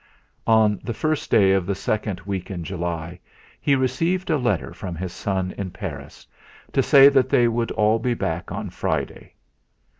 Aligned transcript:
On 0.47 0.79
the 0.83 0.95
first 0.95 1.29
day 1.29 1.51
of 1.51 1.67
the 1.67 1.75
second 1.75 2.21
week 2.21 2.49
in 2.49 2.63
July 2.63 3.19
he 3.61 3.75
received 3.75 4.31
a 4.31 4.37
letter 4.39 4.73
from 4.73 4.95
his 4.95 5.13
son 5.13 5.53
in 5.59 5.69
Paris 5.69 6.25
to 6.73 6.81
say 6.81 7.07
that 7.07 7.29
they 7.29 7.47
would 7.47 7.69
all 7.73 7.99
be 7.99 8.15
back 8.15 8.51
on 8.51 8.71
Friday. 8.71 9.35